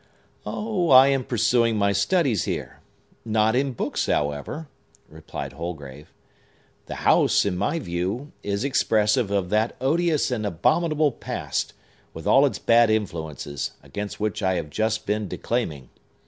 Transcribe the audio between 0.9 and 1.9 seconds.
am pursuing